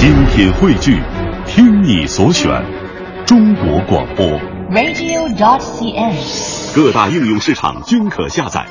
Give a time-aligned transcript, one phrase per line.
[0.00, 0.98] 精品汇聚，
[1.44, 2.50] 听你所选，
[3.26, 4.26] 中国广播。
[4.70, 6.74] radio.dot.cn，。
[6.74, 8.64] 各大应用市场均可下载。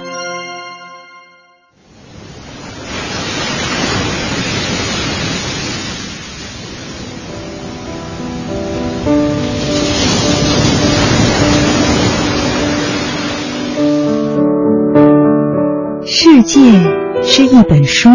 [16.08, 16.60] 世界
[17.22, 18.10] 是一本书，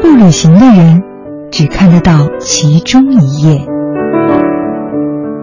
[0.00, 1.02] 不旅行的人
[1.50, 3.66] 只看得到其中一页。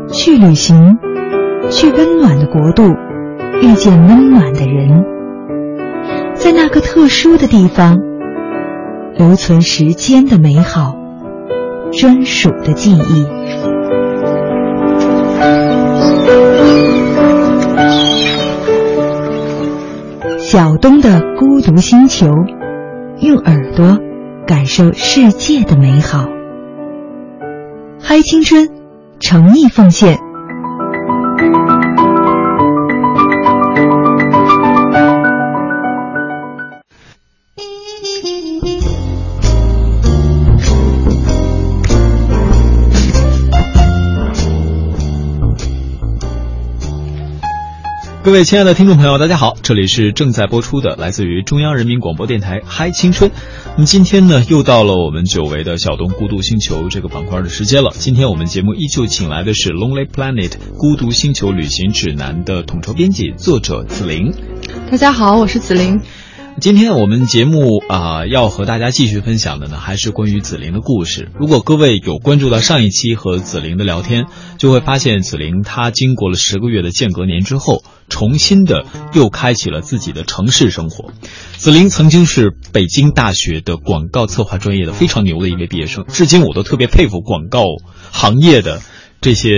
[0.09, 0.97] 去旅行，
[1.69, 2.83] 去温暖的国度，
[3.61, 5.03] 遇见温暖的人，
[6.33, 7.99] 在那个特殊的地方，
[9.17, 10.95] 留存时间的美好，
[11.91, 13.27] 专属的记忆。
[20.37, 22.31] 小东的孤独星球，
[23.19, 23.99] 用耳朵
[24.47, 26.25] 感受世界的美好。
[27.99, 28.69] 嗨青春，
[29.19, 30.26] 诚意奉献。
[48.27, 53.29] 各位亲爱的听众朋友，大家好，这里是正在播出的来自于中央人民广播电台《嗨青春》。
[53.75, 57.91] 那么今天呢，又到了我们久违的小东孤独星球这个板块的时间了。
[57.93, 64.33] 今天我们节目依旧请来的是《Lonely Planet》孤独星球旅行指南的统筹编辑、作者紫菱。
[64.91, 66.01] 大家好，我是紫菱。
[66.59, 71.29] 今天我们节目啊、要和大家继续分享的呢，还是关于紫菱的故事。
[71.39, 74.25] 如果各位有关注到上一期和紫菱的聊天，
[74.57, 81.11] 就会发现紫菱她经过了十个月的间隔年之后，重新的又开启了自己的城市生活。
[81.57, 87.65] 紫菱曾经是北京大学的广告策划专业的非常牛的一位毕业生，至今我都特别佩服广告
[88.11, 88.81] 行业的
[89.21, 89.51] 这些。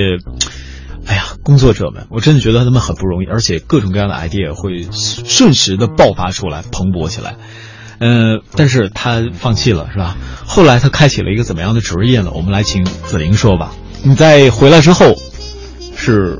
[1.10, 7.36] 哎呀，工作者们，我真的觉得他们很不容易，而且各种各样的 idea 会瞬时的爆发出来，蓬勃起来。
[7.98, 10.16] 呃，但是他放弃了，是吧？
[10.46, 12.30] 后来他开启了一个怎么样的职业呢？
[12.36, 13.74] 我们来请子玲说吧。
[14.04, 15.16] 你在回来之后，
[15.98, 16.40] 是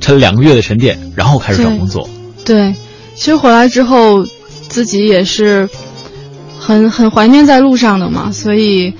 [0.00, 2.10] 沉两个月的沉淀，然后开始找工作。
[2.44, 2.74] 对，
[3.14, 4.26] 其实回来之后，
[4.68, 5.68] 自己也是
[6.58, 8.92] 很很怀念在路上的嘛，所以。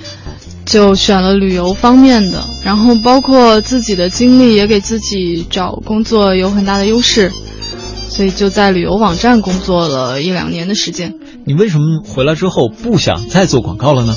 [0.65, 7.33] 就选了旅游方面的，然后包括自己的经历也给自己找工作有很大的优势，
[8.09, 11.15] 所以就在旅游网站工作了一两年的时间。
[11.45, 14.17] 你为什么回来之后不想再做广告了呢？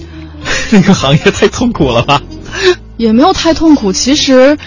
[0.72, 2.22] 那个行业太痛苦了吧？
[2.98, 4.58] 也没有太痛苦，其实，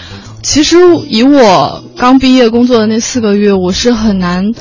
[0.42, 0.76] 其实
[1.08, 4.52] 以我刚毕业工作的那四个月，我是很难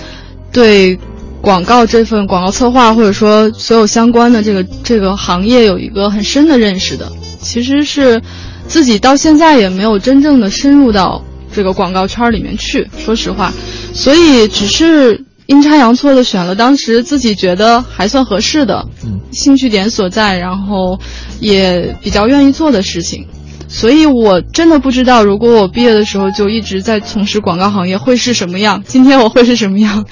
[0.51, 0.99] 对。
[1.43, 7.11] 广告这份广告策划，或者说所有相关的这个这个行业有一个很深的认识的，
[7.41, 8.21] 其实是
[8.65, 11.21] 自己到现在也没有真正的深入到
[11.53, 13.51] 这个广告圈里面去，说实话，
[13.93, 20.97] 所以只是阴差阳错的选了当时自己觉得还算合适的，嗯，兴趣点所在，然后
[21.41, 23.27] 也比较愿意做的事情。
[23.67, 30.05] 所以我真的不知道，如果我毕业的时候就一直在从事广告行业会是什么样，今天我会是什么样，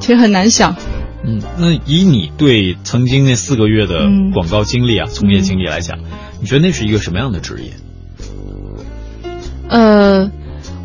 [0.00, 0.74] 其实很难想。
[1.24, 5.98] 嗯，那以你对曾经那四个月的广告经历啊，嗯、从业经历来讲，
[6.40, 7.72] 你觉得那是一个什么样的职业？
[9.68, 10.30] 呃，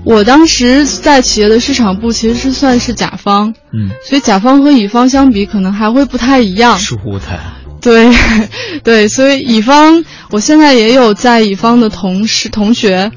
[0.04, 6.80] 我当时在企业的市场部其实是算是甲方，嗯，所以甲方和乙方相比，可能还会不太一样。
[6.80, 7.40] 疏忽太。
[7.80, 8.10] 对，
[8.84, 13.12] 对，所以乙方，我现在也有在乙方的同事同学，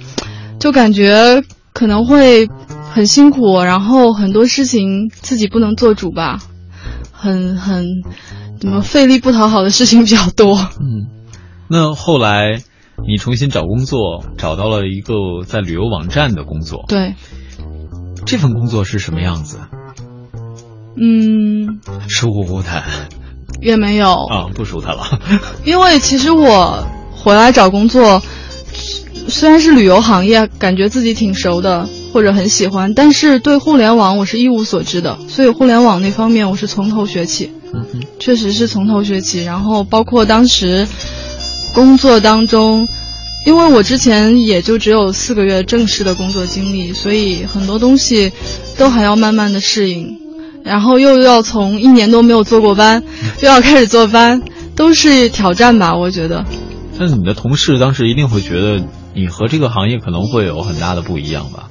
[0.59, 2.47] 就感觉可能会
[2.95, 6.39] 很辛苦，然后很多事情自己不能做主吧，
[7.11, 7.85] 很很
[8.61, 10.57] 怎么费力不讨好的事情比较多。
[10.79, 11.11] 嗯，
[11.69, 12.63] 那后来
[13.05, 16.85] 你重新找工作，找到了一个在旅游网站的工作。
[16.87, 17.17] 对，
[18.25, 19.59] 这份工作是什么样子？
[20.97, 22.85] 嗯，舒不舒坦？
[23.61, 25.19] 也没有啊，不舒坦了。
[25.67, 28.23] 因为其实我回来找工作，
[29.27, 37.51] 虽然是旅游行业，感觉自己挺熟的或者很喜欢，但是对互联网我是一无所知的，所以互联网那方面我是从头学起。
[37.73, 39.43] 嗯哼，确实是从头学起。
[39.43, 40.87] 然后包括当时
[41.73, 42.87] 工作当中，
[43.45, 48.31] 因为我之前也就只有四个月正式的工作经历，所以很多东西
[48.79, 50.17] 都还要慢慢的适应。
[50.63, 53.03] 然后又要从一年都没有做过班，
[53.41, 54.41] 又要开始做班，
[54.77, 55.97] 都是挑战吧？
[55.97, 56.45] 我觉得。
[56.97, 61.71] 但是你的同事当时一定会觉得你和这个行业可能会有很大的不一样吧？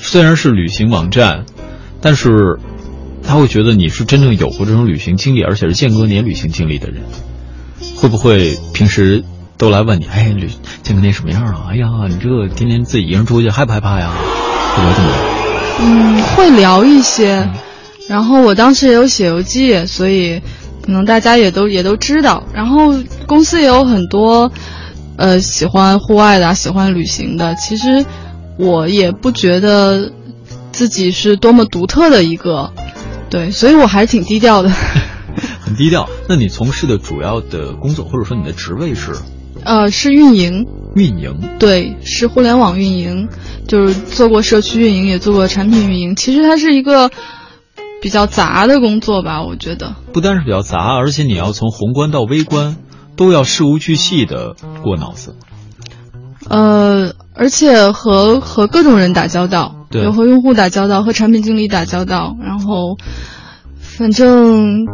[0.00, 1.44] 虽然是旅行网站，
[2.00, 2.58] 但是
[3.22, 7.02] 他会觉得你是真正有过这种旅行经历，而且是间隔年旅行经历的人。
[7.96, 9.24] 会不会平时
[9.58, 10.48] 都来问你，哎，旅
[10.82, 11.66] 间隔年什么样啊？
[11.70, 14.12] 哎呀，你这天天自己一个人出去害不害怕呀？
[14.74, 15.16] 会不会这么聊？
[15.80, 17.48] 嗯，会聊一些。
[18.08, 20.40] 然后我当时也有写游记，所以
[20.82, 22.44] 可能大家也都也都知道。
[22.54, 22.94] 然后
[23.26, 24.52] 公司也有很多，
[25.16, 27.54] 呃，喜欢户外的、喜欢旅行的。
[27.56, 28.06] 其实
[28.58, 30.12] 我也不觉得
[30.72, 32.72] 自己是多么独特的一个，
[33.30, 34.70] 对，所以我还是挺低调的。
[35.60, 36.08] 很低调。
[36.28, 39.12] 那你从事的主要的工作，或者说你的职位是？
[39.64, 40.64] 呃，是运营。
[40.94, 41.56] 运营。
[41.58, 43.28] 对，是互联网运营，
[43.66, 46.16] 就是做过社区运营，也做过产品运营。
[46.16, 47.10] 其实它是一个。
[47.98, 52.76] 比较杂的工作吧，我觉得不单是比较杂，而且你要从宏观到微观，
[53.16, 54.54] 都要事无巨细的
[54.84, 55.34] 过脑子。
[56.48, 62.96] 呃，而且和和各种人打交道，对，和用户打交道，和产品经理打交道，然后
[63.78, 64.86] 反正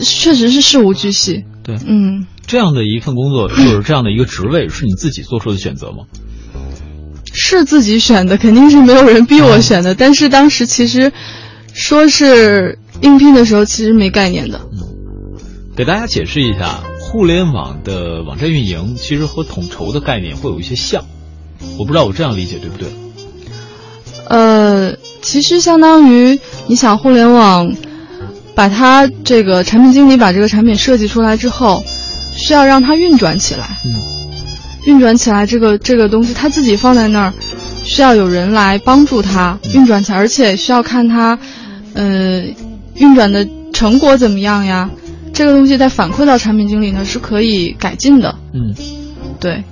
[0.00, 1.44] 确实是事无巨细。
[1.62, 6.04] 对，嗯，这样的一份工作，就是这样的一个职位，是你自己做出的选择吗？
[7.32, 9.94] 是自己选的，肯定是没有人逼我选的。
[9.94, 11.12] 但是当时其实。
[11.74, 14.60] 说是应聘的时候，其实没概念的。
[14.72, 15.40] 嗯，
[15.74, 16.80] 给大家解释一下，
[17.12, 21.04] 互联网的网站运营其实和统筹的概念会有一些像。
[21.78, 22.88] 我不知道我这样理解对不对？
[24.28, 27.70] 呃，其实相当于你想互联网，
[28.54, 31.84] 把它这个产品经理把这个产品设计出来之后，
[32.34, 33.78] 需要让它运转起来。
[33.84, 33.94] 嗯，
[34.86, 37.34] 运转起来这个这个东西，它自己放在那儿，
[37.84, 41.38] 需要有人来帮助它运转起来，而且需要看它。
[41.92, 42.42] 呃，
[42.94, 44.88] 运转的成果怎么样呀？
[45.42, 48.36] 这个东西再反馈到产品经理呢，是可以改进的。
[48.54, 48.76] 嗯，
[49.40, 49.64] 对。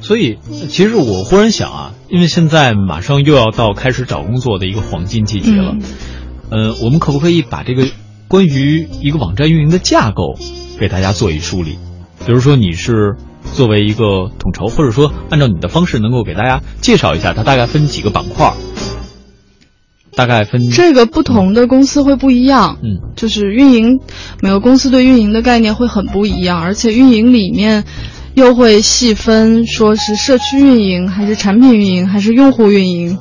[0.00, 0.38] 所以，
[0.68, 5.74] 其实我忽然想啊，因为现在马上又要到开始找工作的一个黄金季节了，
[6.50, 7.88] 呃，我们可不可以把这个
[8.28, 10.38] 关于一个网站运营的架构
[10.78, 11.76] 给大家做一梳理？
[12.24, 13.16] 比如说，你是
[13.52, 18.54] 作为一个统筹，或者说按照你的方式，能够给大家介绍一下它大概分几个板块？
[20.16, 24.00] 大概分这个不同的公司会不一样，嗯，就是运营，
[24.40, 27.84] 每个公司对运营的概念会很不一样，而且运营里面
[28.34, 33.18] 又会细分，说是社区运营还是产品运营还是用户运营，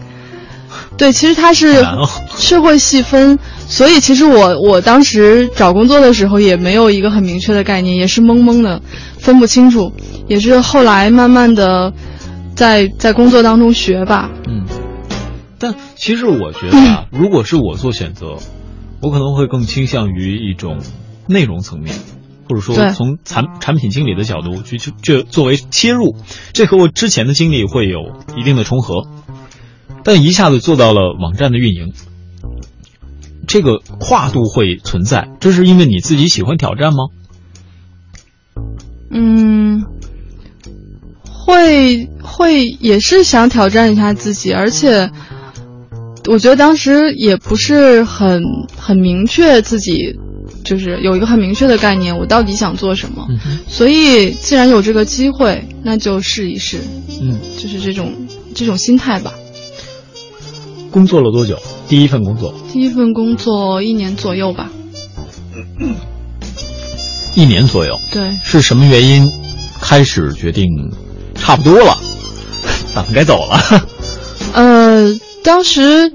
[0.98, 1.86] 对，其实它是
[2.40, 3.38] 是会细分，
[3.68, 8.82] 所以其实我我当时找工作的时候也没有一个很明确的概念，也是懵懵的，
[9.20, 9.92] 分不清楚，
[10.28, 11.92] 也是后来慢慢的
[12.56, 14.65] 在在工作当中学吧，嗯。
[15.66, 18.38] 但其实我觉得啊，如果是我做选择，
[19.02, 20.80] 我可能会更倾向于一种
[21.28, 21.96] 内容层面，
[22.48, 26.16] 或者说从产产品经理的角度去去去作为切入，
[26.54, 28.00] 这和我之前的经历会有
[28.38, 29.08] 一定的重合。
[30.04, 31.94] 但一下子做到了网站的运营，
[33.48, 37.08] 这个跨度会存在，这是因为你自己喜欢挑战吗？
[39.10, 39.84] 嗯，
[41.24, 45.10] 会会也是想挑战一下自己，而且。
[46.28, 48.42] 我觉得当时也不是很
[48.78, 50.18] 很明确自己，
[50.64, 53.28] 就是有一个很明确的概念，我到底想做什么。
[53.68, 56.80] 所以既然有这个机会，那就试一试。
[57.22, 58.12] 嗯，就是这种
[58.56, 59.34] 这种心态吧。
[60.92, 61.60] 工作了多久？
[61.88, 62.54] 第一份工作？
[62.74, 64.72] 第一份工作一年左右吧。
[67.36, 68.00] 一年左右。
[68.12, 68.36] 对。
[68.44, 69.32] 是什么原因
[69.82, 70.66] 开始决定
[71.36, 71.98] 差不多了，
[72.96, 73.60] 咱们该走了？
[74.54, 75.14] 呃。
[75.46, 76.12] 当时，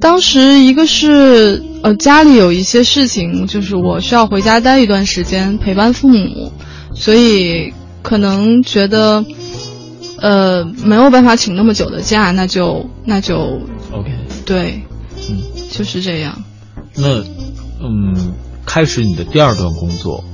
[0.00, 6.50] 当时一个是呃家里有一些事情，就是我需要回家待一段时间陪伴父母，
[6.94, 9.24] 所以可能觉得，
[10.20, 13.60] 呃没有办法请那么久的假，那就那就
[13.92, 14.10] OK
[14.46, 14.82] 对，
[15.28, 15.38] 嗯，
[15.70, 16.42] 就是这样。
[16.96, 17.22] 那
[17.82, 18.32] 嗯，
[18.64, 20.24] 开始你的第二段工作，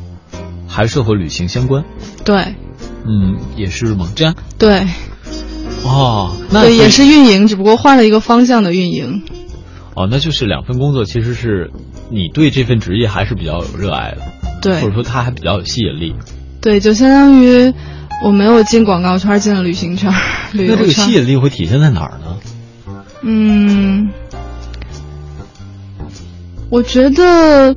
[0.69, 1.85] 还是和旅行相关？
[2.25, 2.55] 对，
[3.05, 4.35] 嗯，也是网站。
[4.57, 4.87] 对。
[5.85, 9.23] 哦，那对，也是运营，只不过换了一个方向的运营。
[9.95, 11.71] 哦，那就是两份工作，其实是
[12.11, 14.23] 你对这份职业还是比较有热爱的，
[14.63, 16.15] 对，或者说它还比较有吸引力。
[16.61, 17.73] 对，就相当于
[18.25, 20.13] 我没有进广告圈，进了旅行圈。
[20.53, 22.37] 那这个吸引力会体现在哪儿呢？
[23.23, 24.09] 嗯，
[26.71, 27.75] 我觉得，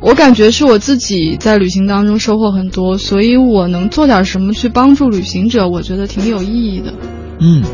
[0.00, 6.94] 我感觉是我自己在旅行当中收获很多，所以我能做点什么去帮助旅行者，我觉得挺有意义的。
[7.40, 7.64] 嗯，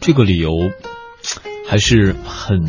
[0.00, 0.50] 这个理由
[1.66, 2.60] 还是很，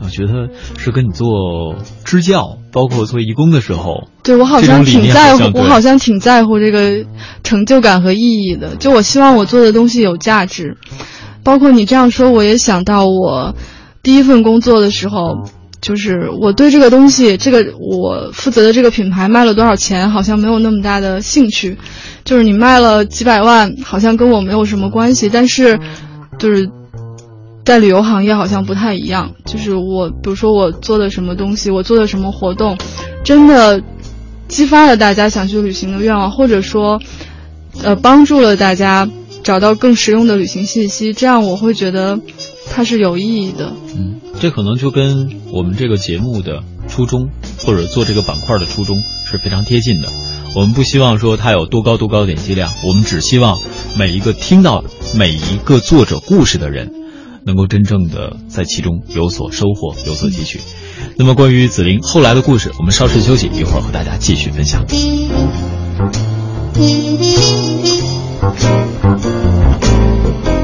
[0.00, 7.06] 我觉得是跟你做支教，包括做义工的时候，对我好像挺在乎，我好像挺在乎这个
[7.42, 8.76] 成就感和意义的。
[8.76, 10.76] 就我希望我做的东西有价值，
[11.42, 13.54] 包括你这样说，我也想到我
[14.02, 15.48] 第一份工作的时候，
[15.80, 21.76] 就是我对这个东西，这个我负责的这个品牌卖了多少钱，好像没有那么大的兴趣。
[22.24, 25.28] 就是你卖了几百万，好像跟我没有什么关系。
[25.28, 25.78] 但是，
[26.38, 26.68] 就是
[27.64, 29.32] 在旅游行业好像不太一样。
[29.44, 32.76] 就是我，比如说我做的什么东西，我做的什么活动，
[33.22, 33.80] 真的
[34.48, 37.00] 激发了大家想去旅行的愿望，或者说，
[37.84, 39.08] 呃，帮助了大家
[39.44, 41.12] 找到更实用的旅行信息。
[41.12, 42.18] 这样我会觉得
[42.68, 43.72] 它是有意义的。
[43.96, 44.20] 嗯。
[44.40, 47.30] 这可能就跟我们这个节目的初衷，
[47.64, 50.08] 或者做这个板块的初衷是非常贴近的。
[50.54, 53.58] 我们不希望说它有多高多高点击量，我们只希望
[53.96, 56.92] 每一个听到每一个作者故事的人，
[57.44, 60.60] 能够真正的在其中有所收获、有所汲取。
[61.16, 64.86] 那么，关于紫菱后来的故事，我们稍事休息，一会儿和大家继续分享。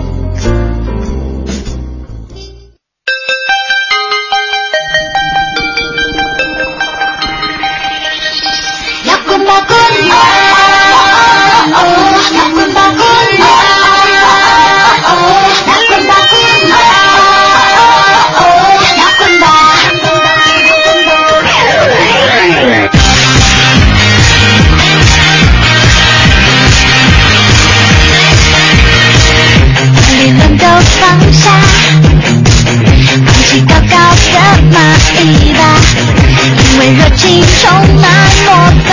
[37.43, 37.63] 充
[38.01, 38.05] 满
[38.45, 38.49] 魔
[38.89, 38.91] 法，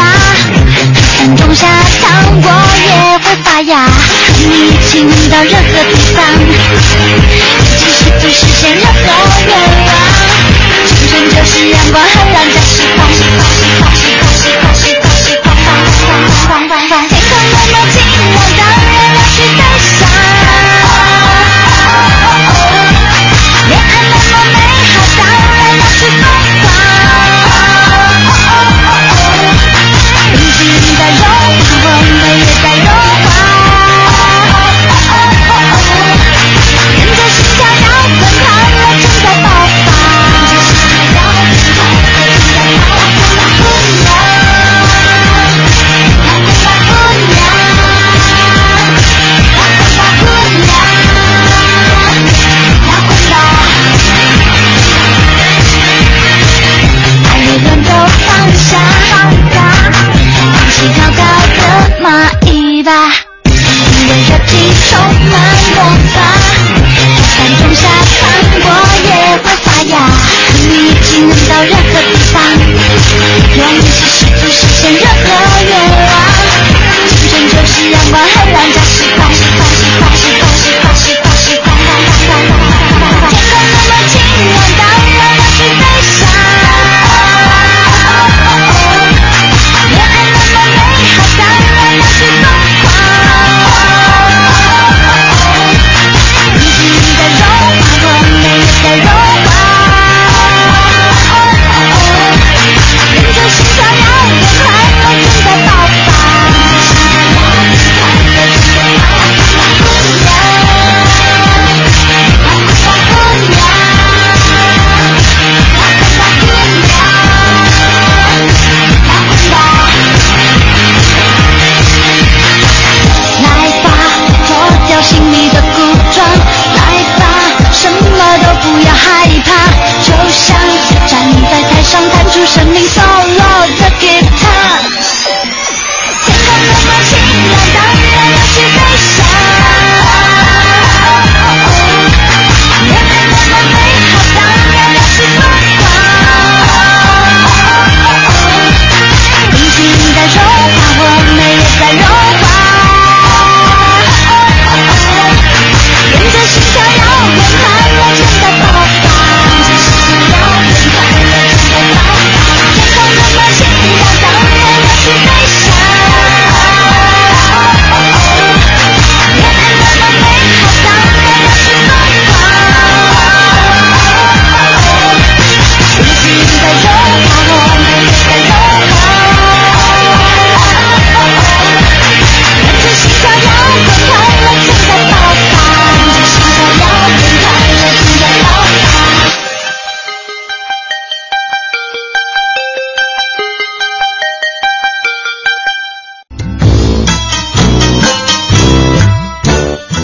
[0.96, 1.68] 可酸中下
[2.02, 2.08] 糖，
[2.42, 2.48] 我
[2.88, 3.72] 也会发芽。
[3.86, 4.92] 和你一起
[5.30, 6.20] 到任何地方，
[7.60, 8.98] 自己试图实现任何
[9.46, 9.50] 愿
[9.86, 9.90] 望。
[10.88, 13.00] 青春就是阳光、很浪、加喜欢。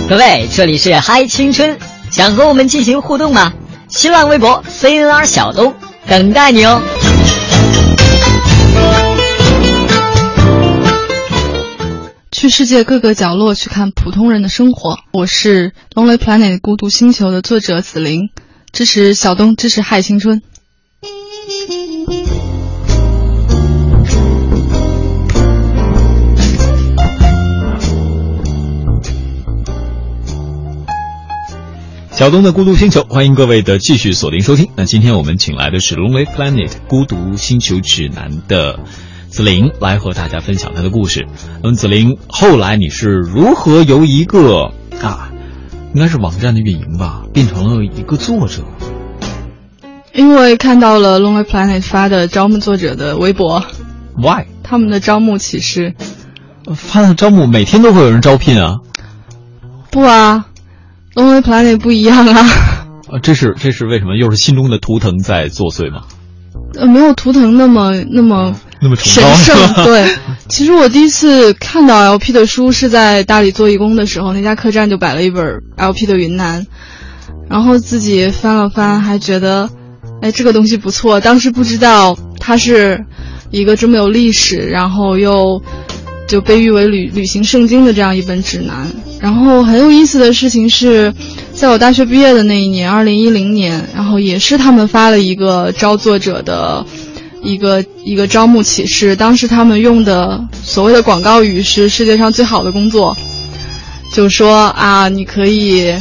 [0.09, 1.77] 各位，这里是嗨青春，
[2.09, 3.53] 想和我们进行互动吗？
[3.89, 5.75] 新浪微博 CNR 小东，
[6.07, 6.81] 等待你哦。
[12.31, 14.97] 去世界各个角落去看普通人的生活。
[15.11, 18.29] 我是《Lonely Planet》孤独星球的作者紫菱，
[18.71, 20.41] 支持小东，支持嗨青春。
[32.17, 34.69] 小东的孤独星球，欢迎各位的继续锁定收听。
[34.75, 38.79] 那今天我们请来的是《Lonely Planet》孤独星球指南的
[39.29, 41.27] 紫菱来和大家分享她的故事。
[41.61, 45.29] 那么紫菱，后来你是如何由一个啊，
[45.93, 48.63] 应该是网站的运营吧，变成了一个作者？
[50.11, 53.63] 因为看到了 Lonely Planet 发的招募作者的微博
[54.17, 54.47] ，Why？
[54.63, 55.93] 他们的招募启事，
[56.73, 58.77] 发的招募每天都会有人招聘啊？
[59.91, 60.47] 不啊。
[61.17, 62.41] Lonely Planet 不一样啊！
[63.11, 64.15] 啊， 这是这是为什么？
[64.15, 66.03] 又是心中的图腾在作祟吗？
[66.77, 69.55] 呃，没有图腾那么那么那么神圣。
[69.83, 70.07] 对，
[70.47, 75.43] 其实我第一次看到 LP 的书是在大理做义工的时候，那家客栈就摆了一本
[75.75, 76.67] LP 的云南，
[77.49, 79.71] 然后自己翻了翻，还觉得，
[80.21, 81.19] 哎，这个东西不错。
[81.19, 83.03] 当时不知道它是
[83.49, 85.63] 一个这么有历史，然后又。
[86.27, 88.91] 就被誉为旅旅行圣经的这样一本指南。
[89.19, 91.11] 然后很有意思的事情是，
[91.53, 96.85] 在我大学毕业的那一年，二零一零年，然后也是他们发了一个招作者的，
[97.41, 99.15] 一个一个招募启事。
[99.15, 103.17] 当时他们用的所谓的广告语是“世界上最好的工作”，
[104.13, 105.91] 就说啊，你可以，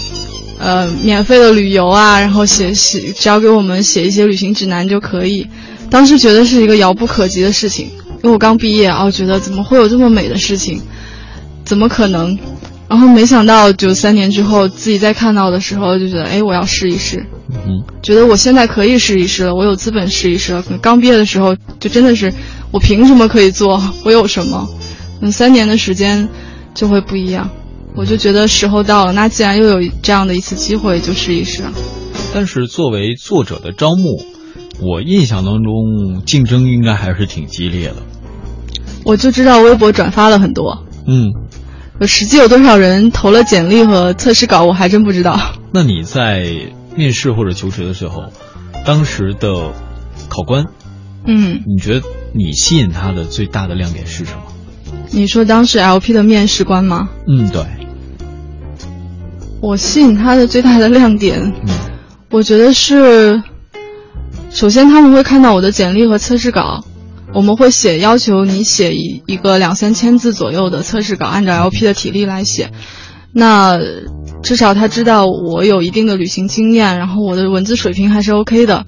[0.59, 5.47] 呃，免费的旅游啊，然后写写，只要给我们写一些旅行指南就可以。
[5.89, 7.89] 当时觉得是一个遥不可及的事情。
[8.23, 10.81] 因为我刚毕业啊，我觉得怎么会有这么美的事情？
[11.65, 12.39] 怎么可能？
[12.89, 17.27] 然后没想到就三年之后，自己再看到的时候，就觉得哎，我要试一试。
[17.51, 20.65] 嗯，觉得我现在可以试一试了，我有资本试一试了。
[20.81, 22.33] 刚毕业的时候，就真的是
[22.71, 23.83] 我凭什么可以做？
[24.05, 24.69] 我有什么？
[25.21, 26.29] 嗯，三年的时间
[26.75, 27.51] 就会不一样。
[27.97, 31.65] 我就觉得时候到了，那既然又有这样的一次机会，就试一试。
[32.33, 34.23] 但是作为作者的招募。
[34.81, 37.97] 我印象当中，竞争应该还是挺激烈的。
[39.05, 41.33] 我就知道微博转发了很多，嗯，
[42.07, 45.39] 实际有多少人投了简历和测试稿，我还真不知道。
[45.73, 46.47] 那你在
[46.97, 48.25] 面试或者求职的时候，
[48.85, 49.73] 当时的
[50.29, 50.67] 考官，
[51.25, 54.43] 嗯，你觉得你吸引他的最大的亮点是什么？
[55.11, 57.09] 你说当时 LP 的面试官吗？
[57.29, 57.63] 嗯，对。
[59.63, 61.75] 我吸引他的最大的亮点，嗯，
[62.31, 63.43] 我觉得是。
[64.57, 66.83] 首先，他们会看到我的简历和测试稿，
[67.35, 72.71] 我们会写要求你写一一个两三千字左右的测试稿，按照 LP 的体力来写。
[73.35, 73.79] 那
[74.43, 78.87] 至少他知道我有一定的旅行经验，然后我的文字水平还是 OK 的。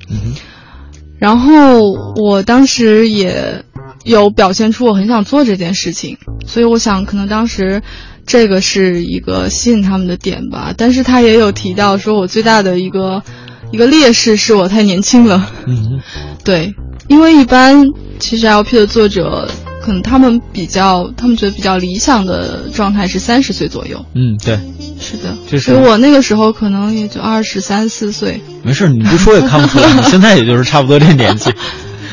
[1.19, 1.83] 然后
[2.17, 3.63] 我当时也
[4.05, 7.83] 有表现出我很想做这件事情，所以我想可能当时
[8.25, 10.73] 这个是一个吸引他们的点吧。
[10.75, 13.23] 但是他也有提到说我最大的一个。
[13.71, 16.01] 一个劣势是我太年轻了，嗯，
[16.45, 16.75] 对，
[17.09, 17.85] 因为一般
[18.19, 19.49] 其实 LP 的作者，
[19.83, 24.59] 可能他们比较，他们觉得比较理想的状态是三十岁左右，嗯，对，
[25.01, 31.53] 是的，就是我那个时候可能也就二十三四岁，没事，你不说也看不出来，你现在也就是差不多这年纪。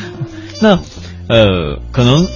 [0.60, 0.78] 那，
[1.28, 2.26] 呃，可能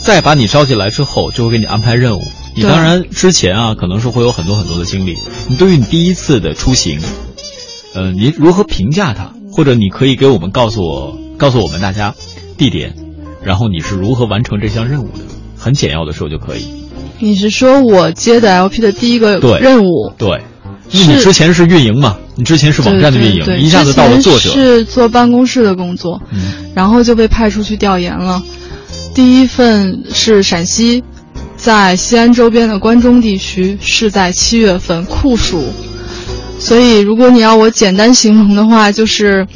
[0.00, 2.22] 再把你招进来之后，就会给你安排任务。
[2.56, 5.14] 你当然之前啊，可能是会有很多很多的经历。
[5.48, 7.00] 你对于你第一次的出行。
[7.94, 9.32] 呃，您如何评价它？
[9.52, 12.14] 或者你可以给我们告诉我，告诉我们大家
[12.56, 12.94] 地点，
[13.42, 15.24] 然后你是如何完成这项任务的？
[15.58, 16.64] 很简要的说就可以。
[17.18, 20.12] 你是说我接的 LP 的第一个任务？
[20.16, 20.40] 对，
[20.90, 24.50] 因为你之前是运营嘛，你之前是网站的运营，一下子到了作者。
[24.50, 26.22] 是做办公室的工作，
[26.74, 28.42] 然后就被派出去调研了。
[29.12, 31.02] 第一份是陕西，
[31.56, 35.64] 在西安周边的关中地区，是在七月份酷暑。
[36.60, 39.46] 所以，如果你要我简单形容的话，就是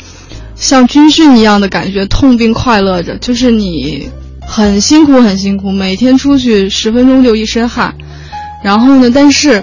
[0.57, 3.17] 像军训一样的感觉，痛并快乐着。
[3.19, 4.09] 就是你
[4.41, 7.95] 很辛苦，很辛苦，每天出去十分钟就一身汗。
[8.65, 9.63] 然后呢，但是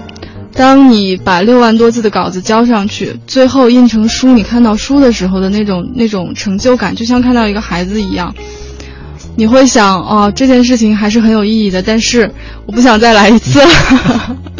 [0.53, 8.33] 当你把六万多字的稿子交上去，最后印成书，你看到书的时候的那种那种成就感，就像看到一个孩子一样。
[9.35, 12.31] 你会想，哦，这件事情还是很有意义的，但是
[12.67, 13.59] 我不想再来一次。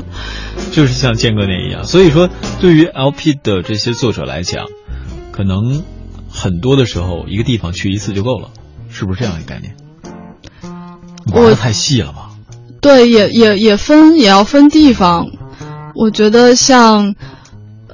[0.71, 2.29] 就是像建哥那一样，所以说
[2.59, 4.65] 对于 LP 的这些作者来讲，
[5.31, 5.83] 可能
[6.29, 8.49] 很多的时候一个地方去一次就够了，
[8.89, 9.75] 是不是这样一个概念？
[11.33, 12.29] 玩的太细了吧？
[12.81, 15.27] 对，也也也分，也要分地方。
[15.93, 17.13] 我觉得像，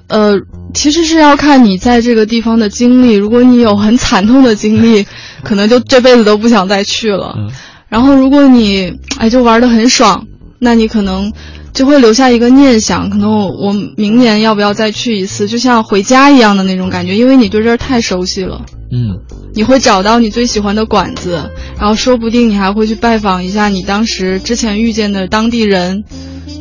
[0.07, 0.35] 呃，
[0.73, 3.15] 其实是要看你在这个地方的经历。
[3.15, 5.05] 如果你有很惨痛的经历，
[5.43, 7.33] 可能就这辈子都不想再去了。
[7.37, 7.51] 嗯
[7.89, 10.27] 然后如果你哎就玩的很爽，
[10.59, 11.31] 那你可能
[11.73, 18.65] 就会留下一个念想，可能我我明年要不要再去一次，就像回家一样的那种感觉，因为你对这儿太熟悉了。
[18.91, 19.19] 嗯，
[19.53, 26.03] 你会找到你最喜欢的馆子，然后说不定你还会去拜访一下你当时之前遇见的当地人，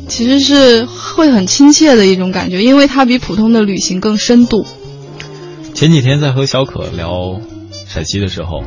[0.09, 4.67] 其实是会很亲切的一种感觉，因为它比普通的旅行更深度。
[5.73, 7.41] 前几天在和小可聊
[7.87, 8.65] 陕西的时候，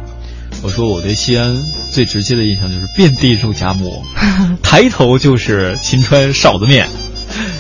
[0.62, 4.04] 我说我对西安最直接的印象就是遍地肉夹馍，
[4.62, 6.88] 抬头就是秦川臊子面，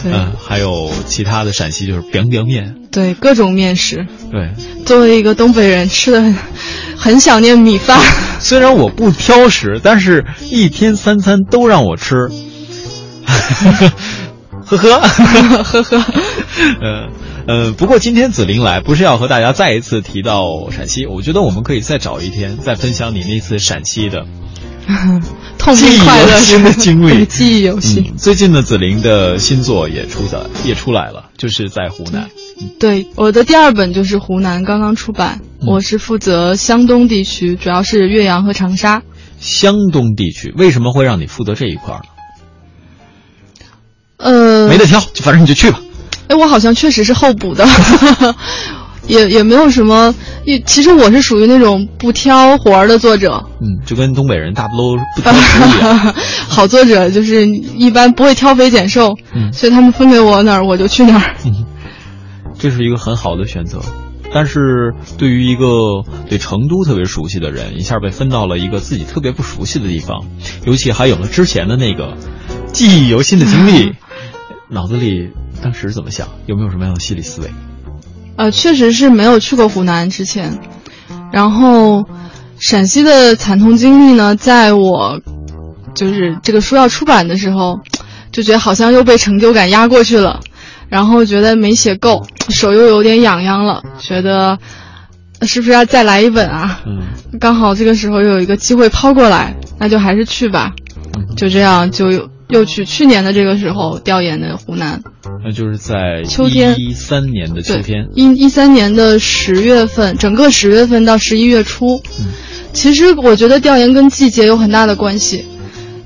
[0.03, 4.05] 嗯，还有其他的陕西就是 biang biang 面，对，各种面食。
[4.31, 4.51] 对，
[4.85, 6.35] 作为一个东北人，吃的很
[6.97, 7.99] 很想念米饭。
[8.41, 12.15] 虽然我不挑食，但是一天三餐都让我吃。
[14.65, 16.05] 呵 呵呵呵，
[16.81, 17.09] 嗯
[17.49, 24.23] 呃，不过今天紫菱来不是要和大家再一次提到陕西，我觉得我们可以再找一天再分享你那次陕西的
[25.57, 26.39] 痛并快的
[26.75, 28.03] 经历，记忆犹新。
[28.03, 32.29] 嗯、最近的，紫菱的新作也出的也出来了，就是在湖南。
[32.79, 39.01] 对，我的第二本就是湖南刚刚出版，嗯、我是负责湘东地区，主要是岳阳和长沙。
[39.39, 42.01] 湘东地区为什么会让你负责这一块呢？
[44.17, 45.81] 呃，没得挑，就反正你就去吧。
[46.29, 47.67] 哎，我好像确实是候补的，
[49.07, 50.13] 也也没有什么。
[50.45, 53.43] 也其实我是属于那种不挑活儿的作者。
[53.59, 56.15] 嗯，就跟东北人大不都不挑食一样。
[56.47, 61.35] 好作者就是一般不会挑肥拣瘦，嗯，所以他们分给我哪儿我就去哪儿。
[61.45, 61.65] 嗯，
[62.59, 63.81] 这是一个很好的选择。
[64.31, 65.65] 但是对于一个
[66.29, 70.25] 对成都特别熟悉的人，一下被分到了一个自己特别不熟悉的地方，
[70.65, 72.15] 尤其还有了之前的那个
[72.71, 73.93] 记忆犹新的经历。
[74.69, 75.31] 脑子里
[75.63, 76.27] 当时怎么想？
[76.45, 77.51] 有没有什么样的心理思维？
[78.35, 80.59] 呃，确实是没有去过湖南之前，
[81.31, 82.05] 然后
[82.59, 85.19] 陕西的惨痛经历呢，在我
[85.95, 87.79] 就是这个书要出版的时候，
[88.31, 90.39] 就觉得好像又被成就感压过去了，
[90.87, 94.57] 然后觉得没写够，手又有点痒痒了，觉得
[95.41, 96.79] 是不是要再来一本啊？
[96.85, 97.07] 嗯，
[97.39, 100.71] 刚好这个时候又有一个机会抛过来，那就还是去吧。
[101.17, 102.29] 嗯、就这样就有。
[102.49, 105.03] 又去去年的这个时候调研的湖南，
[105.45, 112.01] 那就是在秋天一三年的秋天，一一三年的十月份，整个十月份到十一月初。
[112.19, 112.25] 嗯，
[112.73, 115.45] 其实我觉得调研跟季节有很大的关系，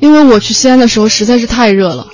[0.01, 2.07] 因为我去西安的时候实在是太热了，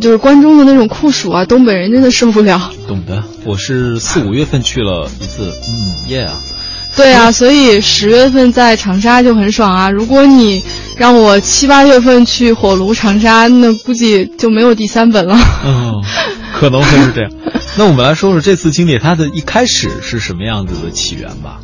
[0.00, 2.70] 就是关中的那种酷暑啊，东北人真的受不了。
[2.86, 6.30] 懂的，我是四五月份去了一次，嗯，yeah。
[6.96, 9.90] 对啊，所以十月份在长沙就很爽啊。
[9.90, 10.62] 如果你
[10.96, 15.36] 让我七八月份去火炉长沙，那估计就没有第三本了。
[15.64, 16.02] 嗯，
[16.54, 17.30] 可能会是这样。
[17.76, 21.58] 那我们来说说这次经历，它的一开始是什么样子的起源吧？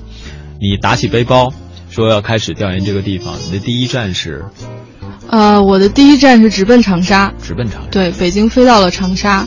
[0.61, 1.53] 你打起背包，
[1.91, 4.45] 说要开始调研这个地方，你的第一站是？
[5.31, 7.33] 呃，我的第一站是直奔长沙。
[7.41, 7.89] 直奔长沙。
[7.93, 9.47] 对，北京飞到了长沙。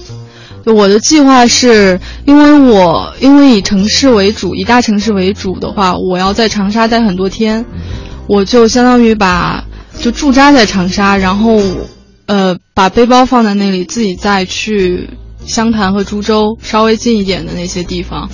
[0.65, 7.65] 我的计划是，因为我因为以城市为主，以大城市为主的话，我要在长沙待很多天，
[8.28, 9.65] 我就相当于把
[9.99, 11.60] 就驻扎在长沙，然后
[12.28, 15.10] 呃把背包放在那里，自己再去
[15.45, 18.30] 湘潭和株洲稍微近一点的那些地方，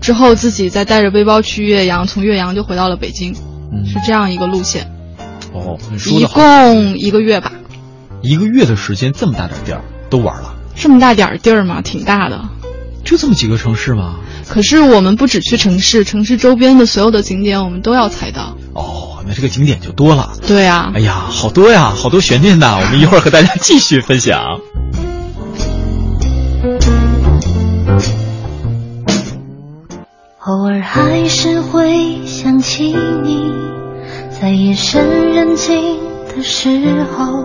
[0.00, 3.34] 之后自己再带着背包去岳阳，从岳阳就回到了北京，
[3.72, 4.90] 嗯、是这样一个路线。
[5.52, 7.52] 哦，一共一个月吧。
[8.22, 10.54] 一个月的时间，这么大点地儿都玩了。
[10.80, 12.40] 这么大点儿地儿嘛，挺大的，
[13.04, 14.16] 就这么几个城市吗？
[14.48, 18.56] 可是我们不只去城市，城市周边的所有的景点我们都要踩到。
[18.72, 20.32] 哦，那这个景点就多了。
[20.46, 20.90] 对啊。
[20.94, 22.78] 哎呀，好多呀，好多悬念呐！
[22.82, 24.40] 我们一会儿和大家继续分享。
[30.46, 33.52] 偶尔还是会想起你，
[34.40, 35.98] 在夜深人静
[36.34, 37.44] 的时候，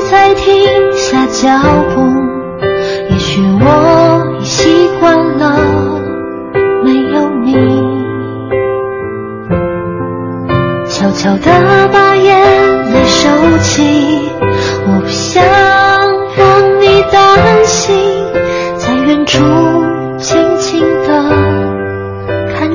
[0.35, 1.59] 停下脚
[1.93, 2.01] 步。
[3.09, 5.43] 也许我已习惯了
[6.83, 7.53] 没有你，
[10.89, 11.51] 悄悄地
[11.91, 12.29] 把眼
[12.91, 14.29] 泪收起，
[14.87, 15.43] 我不想
[16.37, 17.95] 让你担心，
[18.77, 19.39] 在远处
[20.17, 21.09] 轻轻地
[22.55, 22.67] 会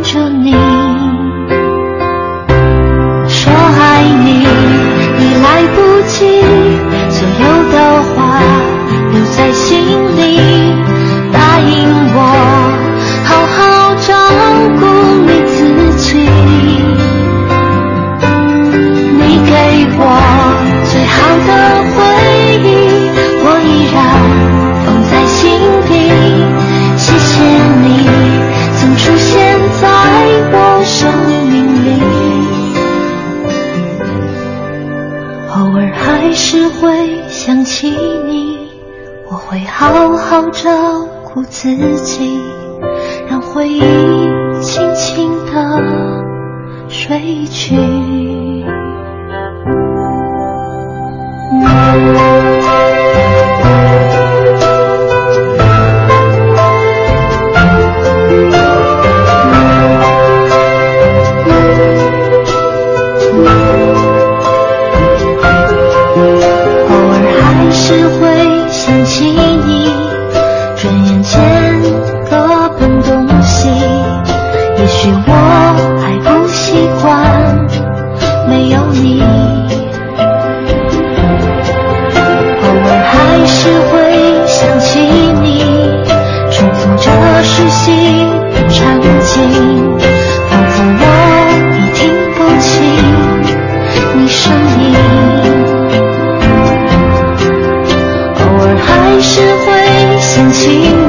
[99.29, 101.06] 时会想起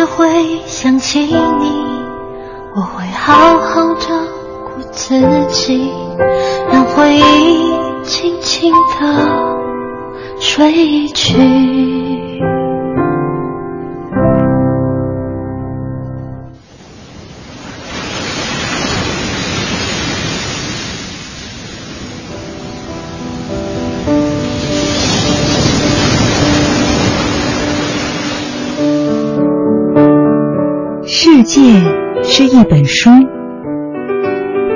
[0.00, 1.34] 也会想起你
[2.74, 4.08] 我会好好照
[4.64, 5.92] 顾自己
[6.72, 11.99] 让回忆轻轻的睡去。
[31.60, 33.10] 页是一本书，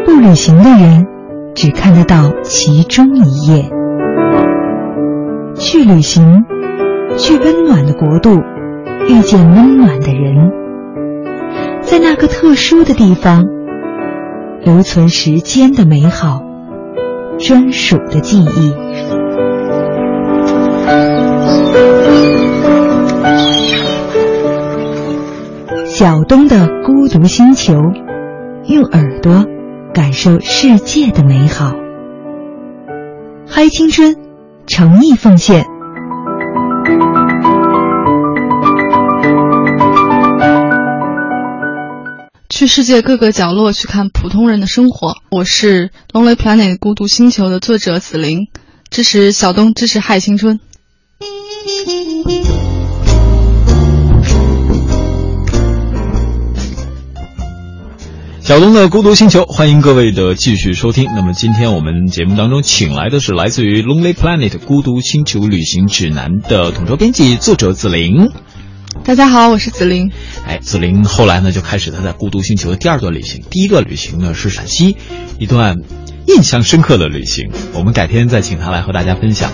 [0.04, 1.06] 不旅行的人
[1.54, 3.70] 只看得到其中一页。
[5.54, 6.44] 去旅行，
[7.16, 8.42] 去温暖的国度，
[9.08, 10.50] 遇见温暖的人，
[11.80, 13.46] 在那个特殊的地方，
[14.62, 16.42] 留存时间的美好，
[17.38, 18.74] 专属的记忆。
[26.04, 27.72] 小东的孤独星球，
[28.66, 29.46] 用耳朵。
[29.94, 31.72] 感受世界的美好，
[33.48, 34.14] 嗨青春，
[34.66, 35.64] 诚意奉献。
[42.50, 45.14] 去世界各个角落去看普通人的生活。
[45.30, 48.48] 我是《Lonely Planet》孤独星球的作者紫菱，
[48.90, 50.60] 支持小东，支持嗨青春。
[58.44, 61.06] 小东的孤独星球，欢迎各位的继续收听。
[61.16, 68.30] 那么今天我们节目当中请来的是来自于 Lonely Planet 孤独星球旅行指南的统筹编辑、作者紫菱。
[69.02, 70.12] 大家好，我是紫菱。
[70.46, 73.42] 哎，紫菱后来呢就开始他在孤独星球的第二段旅行。
[73.48, 74.98] 第一个旅行呢是陕西，
[75.38, 75.78] 一段
[76.26, 77.50] 印象深刻的旅行。
[77.72, 79.52] 我们改天再请他来和大家分享。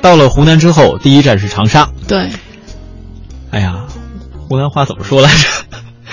[0.00, 1.92] 到了湖南之后，第一站是长沙。
[2.08, 2.26] 对。
[3.52, 3.86] 哎呀，
[4.48, 5.61] 湖南话怎么说来着？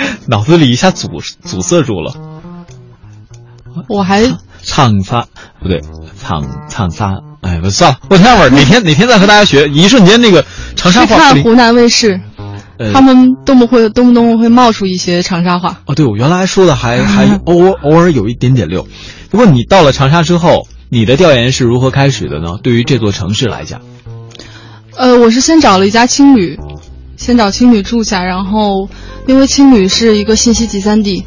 [0.28, 1.08] 脑子里一下阻
[1.44, 2.14] 阻塞住了，
[3.88, 4.24] 我还
[4.64, 5.26] 唱仨
[5.62, 5.82] 不对，
[6.22, 9.68] 唱唱仨，哎，算了，我待会儿哪天哪天再和大家学。
[9.70, 11.18] 一瞬间那个长沙话。
[11.18, 12.20] 看湖南卫视，
[12.78, 15.82] 呃他们动不会动不动会冒出一些长沙话。
[15.86, 18.88] 哦，对，我原来说的还还偶尔偶尔有一点点溜。
[19.30, 22.58] 不过你到了长沙之后，你的调研是如何开始的呢？
[22.62, 23.82] 对于这座城市来讲，
[24.96, 26.60] 呃，我是先找了一家青旅，
[27.20, 28.90] 先找青旅住下，然后
[29.28, 31.26] 因为青旅是一个信息集散地，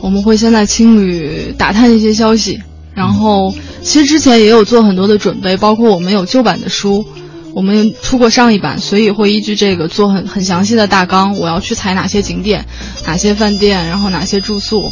[0.00, 2.58] 我们会先在青旅打探一些消息，
[2.94, 7.04] 然后其实之前也有做很多的准备，包括我们有旧版的书，
[7.52, 12.64] 我们出过上一版，所以会依据这个做很很详细的大纲，我要去踩哪些景点，
[13.06, 14.90] 哪些饭店，然后哪些住宿。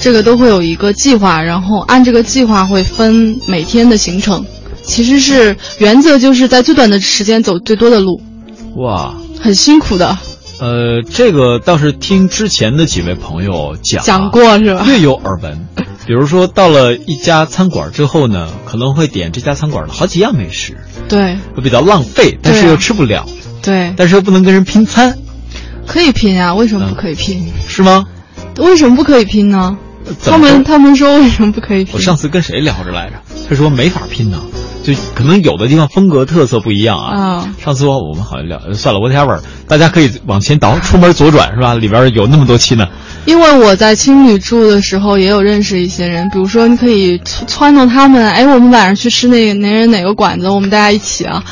[0.00, 4.44] 这个都会有一个计划，然后按这个计划会分每天的行程。
[4.82, 8.20] 其实是原则就是在最短的时间走最多的路，
[8.76, 10.16] 哇，很辛苦的。
[10.58, 14.82] 呃，这个倒是听之前的几位朋友讲啊讲过是吧？
[14.86, 15.68] 略有耳闻。
[16.06, 20.78] 比如说到了一家餐馆之后呢，可能会点这家餐馆的好几样美食，
[21.10, 23.26] 对会比较浪费，但是又吃不了，
[23.62, 25.14] 对，但是又不能跟人拼餐，
[25.86, 27.52] 可以拼啊、为什么不可以拼？
[27.68, 28.06] 是吗？
[28.56, 29.76] 为什么不可以拼呢？
[30.24, 31.94] 他们他们说为什么不可以拼？
[31.94, 33.16] 我上次跟谁聊着来着？
[33.46, 34.40] 他说没法拼呢，
[34.84, 37.18] 就可能有的地方风格特色不一样啊。
[37.18, 41.74] 啊上次我我们好像聊，呃算了，whatever，大家可以往前倒，出门左转是吧？
[41.74, 42.86] 里边有那么多期呢。
[43.24, 51.42] 因为我在青旅住的时候也有认识一些人，比如说你可以撺撺掇他们，哎，我们晚上去吃那个哪人哪个馆子，我们大家一起啊，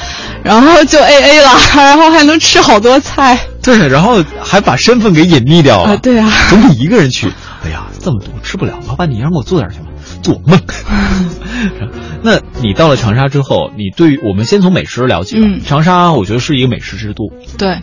[0.43, 5.93] 然后就 A A 了，然后还能吃好多菜对，然后还把身份给隐匿掉了。
[5.93, 7.33] 啊，对啊，总比一个人去，
[7.65, 9.87] 哎呀，这么多吃不了，老板你让我做点什么？
[10.23, 10.59] 做梦。
[12.23, 15.47] 那你到了长沙之后，你对于我们先从美食了解吧。
[15.47, 17.79] 嗯长沙我觉得是一个美食之都，对。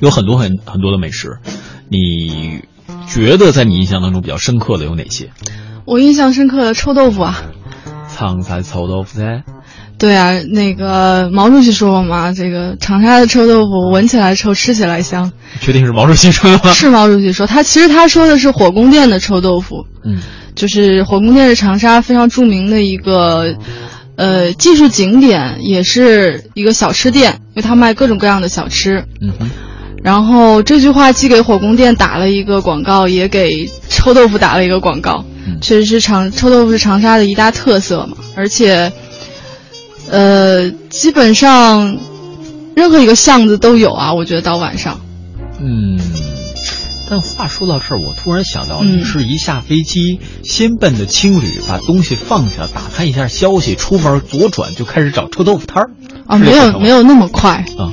[0.00, 1.38] 有很多很很多的美食。
[1.88, 2.62] 你
[3.06, 5.30] 觉得在你印象当中比较深刻的有哪些？
[5.86, 7.42] 我印象深刻的臭豆腐啊，
[8.08, 9.44] 苍菜臭豆腐噻。
[9.96, 15.30] 对啊，那个毛主席说过嘛，这个长沙的臭豆腐闻起来臭，吃起来香，
[15.60, 16.72] 确定是毛主席说的吗？
[16.74, 17.46] 是毛主席说。
[17.46, 20.18] 他其实他说的是火宫殿的臭豆腐，嗯，
[20.54, 23.54] 就是火宫殿是长沙非常著名的一个，
[24.16, 29.04] 呃，技术景点，也是一个小吃店，因为它卖各种各样的小吃。
[29.20, 29.32] 嗯，
[30.02, 35.24] 然后这句话既给火宫殿打了一个广告，也给臭豆腐打了一个广告。
[35.46, 38.90] 嗯确实是长臭豆腐是长沙的一大特色嘛，而且，
[40.10, 41.98] 呃，基本上
[42.74, 44.12] 任何一个巷子都有啊。
[44.12, 45.00] 我觉得到晚上，
[45.60, 45.98] 嗯。
[47.14, 55.90] 但话说到这儿，我突然想到，嗯你是一下飞机，先奔的青旅，把东西放下，打探一下消息，出门左转就开始找臭豆腐摊儿
[56.26, 57.92] 啊，没有没有那么快，啊，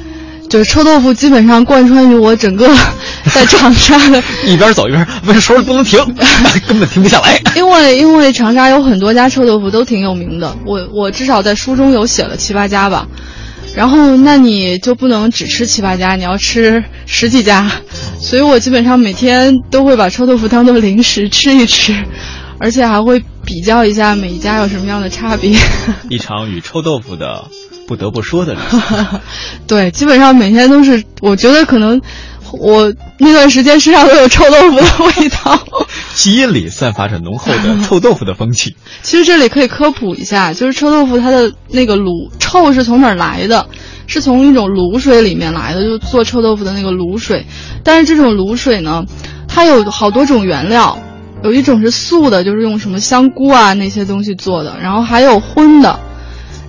[0.49, 2.67] 就是臭豆腐基本上贯穿于我整个
[3.31, 5.99] 在长沙的， 一边走一边不是手里不能停，
[6.67, 7.39] 根本停不下来。
[7.55, 13.07] 因为因为长沙有很多家臭豆腐都挺有名的，我我至少在书中有写了七八家吧。
[13.75, 17.71] 然后，那你就不能只吃七八家，你要吃十几家，
[18.19, 21.95] 所以我基本上每天都会把臭豆腐当做零食吃一吃，
[22.59, 25.57] 而且还会比较一下每一家有什么样的差别。
[26.09, 27.45] 一场与臭豆腐的
[27.87, 29.19] 不得不说的旅行。
[29.65, 32.01] 对，基本上每天都是，我觉得可能
[32.51, 35.67] 我那段时间身上都有臭豆腐的味道。
[36.13, 38.75] 基因里散发着浓厚的臭豆腐的风气。
[39.01, 43.67] 其实这里可以科普一下，就是臭豆腐它的那个卤臭是从哪儿来的？
[44.07, 47.45] 是从一种卤水里面来的，就做臭豆腐的那个卤水。
[47.83, 49.05] 但是这种卤水呢，
[49.47, 50.97] 它有好多种原料，
[51.43, 55.99] 有一种是素的，就是用什么香菇啊那些东西做的，然后还有荤的，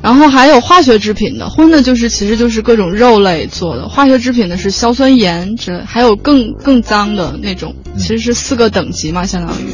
[0.03, 1.49] 然后还有化学制品的。
[1.49, 9.67] 荤的就是其实就是各种肉类做的，化学制品的是硝酸盐之类，还有更更脏的那种，其实是四个等级嘛，相当于。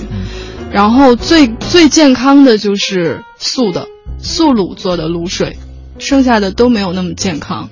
[0.71, 3.87] 然后最最健康的就是素的
[4.19, 5.57] 素卤做的卤水，
[5.99, 7.71] 剩下的都没有那么健康。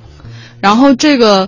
[0.61, 1.47] 然后这个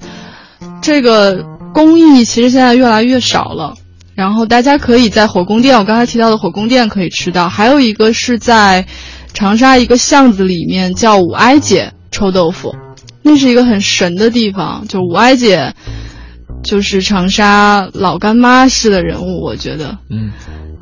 [0.82, 1.42] 这个
[1.72, 3.74] 工艺其实现在越来越少了。
[4.14, 8.84] 然后大家可以在火宫殿，我刚才提到的火宫殿可以吃到，还有一个是在
[9.32, 12.74] 长沙一个巷子里面叫五哀姐臭豆腐，
[13.22, 14.86] 那是一个很神的地方。
[14.88, 15.74] 就五哀姐，
[16.62, 19.96] 就是长沙老干妈式的人物，我觉得。
[20.10, 20.32] 嗯，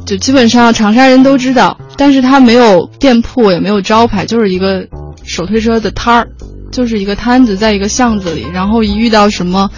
[0.07, 4.87] 就基本上长沙人都知道，但是她没有店铺，也没有招牌，就是一个
[5.25, 6.29] 手推车的摊儿，
[6.71, 8.47] 就是一个摊子，在一个巷子里。
[8.53, 9.71] 然后一遇到什么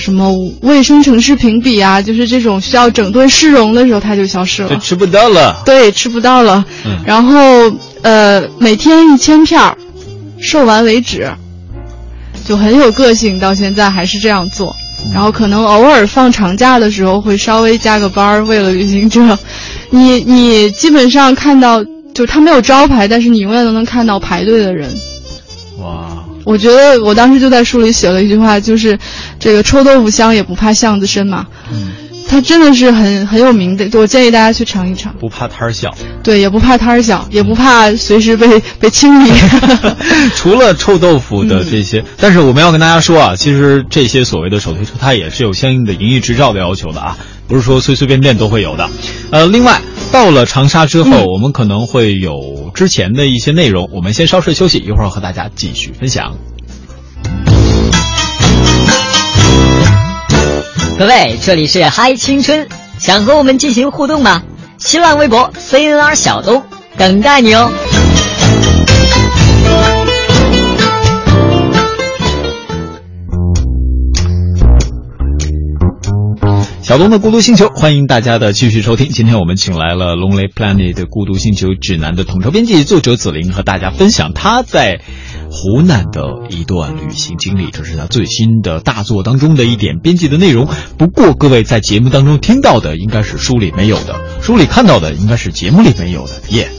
[0.00, 0.32] 什么
[0.62, 4.76] 卫生城市评比啊，就是这种需要整顿市容的时候，它就消失了。
[4.78, 5.62] 吃不到了。
[5.64, 6.64] 对，吃不到了。
[6.84, 7.70] 嗯然后
[8.02, 9.76] 呃，每天一千片儿，
[10.40, 11.30] 售完为止，
[12.46, 13.38] 就很有个性。
[13.38, 14.74] 到现在还是这样做。
[15.14, 19.38] 然后可能偶尔放长假的时候会稍微加个班儿，为了旅行者，
[19.90, 21.82] 你你基本上看到，
[22.14, 24.90] 就他没有招牌，但是你永远都能看到排队的人。
[25.78, 28.98] 哇，我觉得我当时就在书里写了一句话，就是
[29.38, 31.46] 这个臭豆腐香也不怕巷子深嘛。
[31.72, 31.92] 嗯，
[32.30, 35.12] 它真的是很很有名的，我建议大家去尝一尝。
[35.18, 39.32] 不怕摊儿小，对，也不怕摊儿小，也不怕随时被 被清理。
[40.36, 47.18] 除了臭豆腐的这些，但是我们要跟大家说啊，其实这些所谓的手推车，它也是有相应的营业执照的要求的啊，
[47.48, 48.88] 不是说随随便便都会有的。
[49.32, 49.80] 呃，另外
[50.12, 56.36] 到了长沙之后，嗯我们可能会有之前的一些内容，我们先稍事休息，一会儿和大家继续分享。
[60.98, 62.68] 各位，这里是嗨青春，
[62.98, 64.42] 想和我们进行互动吗？
[64.78, 66.62] 新浪微博 CNR 小东
[66.96, 67.70] 等待你哦。
[76.82, 79.10] 小东的孤独星球，欢迎大家的继续收听。
[79.10, 85.00] 今天我们请来了《Lonely Planet》孤独星球指南的统筹编辑作者子琳，和大家分享他在
[85.50, 87.70] 湖南的一段旅行经历。
[87.70, 90.68] 这是他最新的大作当中的一点编辑的内容。
[90.96, 96.34] 不过，各位在节目当中听到的应该是书里没有的，书里看到的应该是节目里没有的。
[96.50, 96.70] 耶、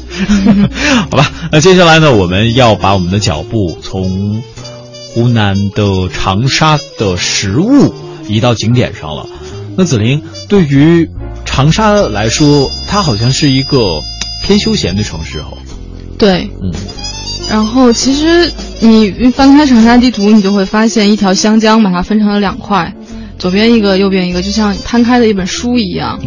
[1.10, 4.42] 好吧，那接下来呢，我们要把我们的脚步从
[5.14, 7.94] 湖南的长沙的食物
[8.28, 9.28] 移到景点上了。
[9.76, 11.10] 那紫菱，对于
[11.46, 14.02] 长沙来说，它好像是一个
[14.44, 15.58] 偏休闲的城市哦。
[16.18, 16.72] 对，嗯，
[17.50, 22.94] 然后其实你翻开长沙地图，你就会发现一条湘江把它分成了两块，
[23.38, 26.20] 左边一个，右边一个，就像摊开的一本书一样。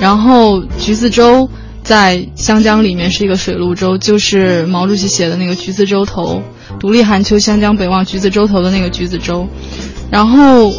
[0.00, 1.48] 然后橘子洲
[1.82, 6.42] 在湘江里面是一个水陆洲，就是毛主席写的那个橘子洲头，
[6.78, 9.46] 独立寒秋湘江北望橘子洲头的那个橘子洲。
[10.10, 10.72] 然后，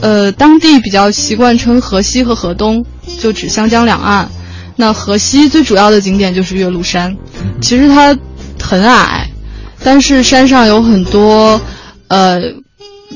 [0.00, 2.84] 呃，当地比较习惯称河西和河东，
[3.20, 4.30] 就指湘江两岸。
[4.76, 7.16] 那河西最主要的景点就是岳麓山，
[7.60, 8.16] 其实它
[8.60, 9.21] 很矮，
[9.84, 11.60] 但是山上有很多，
[12.08, 12.40] 呃，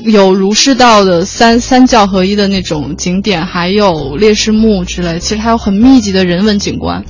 [0.03, 7.03] 有儒释道的三三教合一的那种景点，还有烈士墓之类，其实还有很密集的人文景观。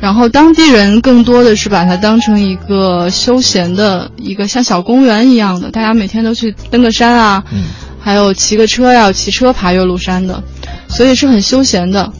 [0.00, 7.64] 然后当地人更多的是把它当成一个休闲的一个像小公园一样的，大家每天都去登个山啊，嗯
[8.00, 10.42] 还有骑个车呀、骑车爬岳麓山的，
[10.88, 12.12] 所以是很休闲的。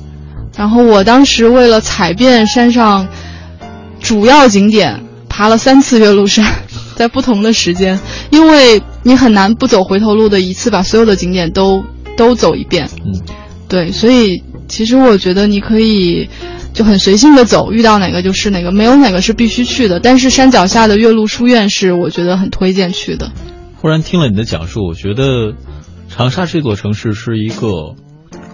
[0.57, 3.07] 然后我当时为了踩遍山上
[4.01, 4.99] 主要景点，
[5.29, 6.47] 爬了三次岳麓山，
[6.95, 7.99] 在不同的时间，
[8.31, 11.83] 因为你很难不走回头路的，一次把所有的景点都
[12.17, 12.89] 都走一遍。
[13.05, 13.21] 嗯，
[13.69, 16.29] 对，所以其实我觉得你可以
[16.73, 20.01] 就很随性的走，遇到哪个就是哪个，没有哪个是必须去的。
[20.01, 23.33] 但是山脚下的岳麓书院是我觉得很推荐去的。
[23.77, 25.55] 忽然听了你的讲述，我觉得
[26.09, 27.97] 长沙这座城市是一个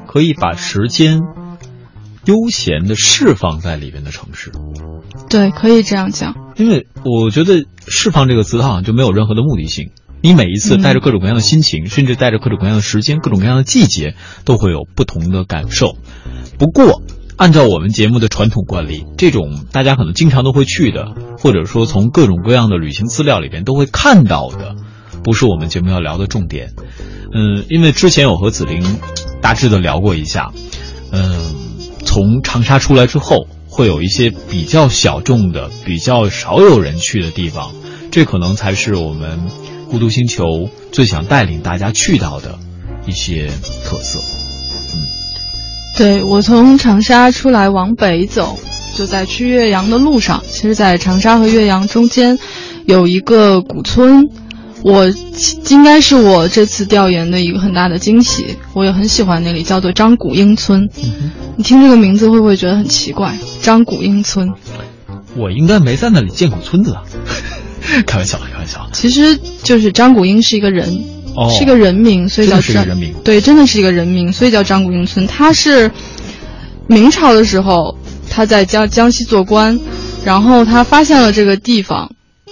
[0.08, 1.20] 可以把时间
[2.24, 4.52] 悠闲的释放在里边的城市。
[5.28, 6.34] 对，可以这样讲。
[6.56, 9.90] 因为我觉得“释放”这个词，它好像就没有任何的目的性。
[10.22, 14.14] 你每一次带着各种各样的心情，甚至带着各种各样的时间、各种各样的季节，
[14.44, 15.96] 都会有不同的感受。
[16.58, 17.00] 不过，
[17.36, 24.76] 按照我们节目的传统惯例，这种大家可能经常都会去的，或者说从各种各样的旅行资料里边都会看到的，
[25.24, 26.74] 不是我们节目要聊的重点。
[27.32, 28.84] 嗯，因为之前我和紫玲
[29.40, 30.52] 大致的聊过一下，
[31.12, 31.54] 嗯，
[32.10, 33.46] 从长沙出来之后。
[33.72, 37.70] 会有一些比较小众的、比较少有人去的地方，
[38.10, 39.42] 这可能才是我们
[39.88, 42.58] 孤独星球最想带领大家去到的
[43.06, 43.48] 一些
[43.84, 44.18] 特色。
[44.92, 44.98] 嗯，
[45.96, 48.58] 对我从长沙出来往北走，
[48.96, 50.42] 就在去岳阳的路上。
[50.50, 52.36] 其实，在长沙和岳阳中间
[52.86, 54.28] 有一个古村，
[54.82, 55.06] 我
[55.68, 58.56] 应该是我这次调研的一个很大的惊喜。
[58.72, 60.88] 我也很喜欢那里，叫做张古英村。
[61.02, 63.36] 嗯你听这个名字会不会觉得很奇怪？
[63.60, 64.50] 张古英村，
[65.36, 67.02] 我应该没在那里见过村子啊，
[68.06, 68.88] 开玩笑，开玩笑。
[68.94, 71.04] 其实就是张古英是一个人，
[71.36, 73.12] 哦，是一个人名，所以叫是一个人名。
[73.22, 75.26] 对，真的是一个人名，所以叫张古英村。
[75.26, 75.90] 他是
[76.86, 77.98] 明朝的时候，
[78.30, 79.78] 他在江江西做官，
[80.24, 82.10] 然后他发现了这个地方，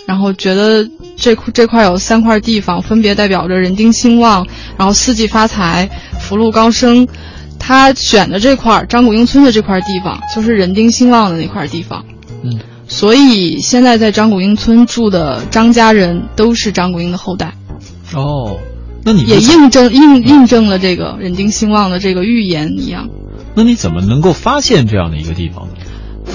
[0.08, 4.46] 然后觉得这这块有三块地方，分别代表着人丁兴旺，
[4.78, 7.06] 然后四季发财，福禄高升。
[7.58, 12.02] 他选的这块张古英村的这块地方，就是人丁兴旺的那块地方。
[12.42, 17.52] 嗯，所以现在在张古英村住的张家人都是张古英的后代。
[18.14, 18.56] 哦，
[19.04, 23.10] 那你也印证印印证了这个人丁兴旺的这个预言一样。
[23.54, 25.74] 那你怎么能够发现这样的一个地方呢？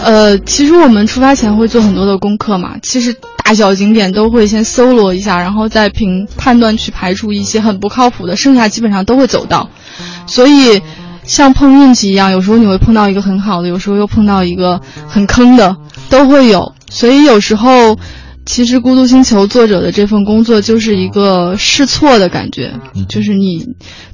[0.04, 2.76] 呃，其实我们出发前会做很多的功课嘛。
[2.82, 9.70] 其实大小景点都会先搜罗一下，然后再凭判断去排除一些很不靠谱的，剩下基本上都会走到。
[10.28, 10.82] 所以。
[11.26, 15.74] 像碰运气一样，有时候你会碰到一个很好的，有时候又碰到一个很坑的，
[16.10, 16.74] 都会有。
[16.90, 17.98] 所以有时候
[18.46, 22.74] 其实《孤独星球》作者的这份工作就是一个试错的感觉，
[23.08, 23.66] 就是你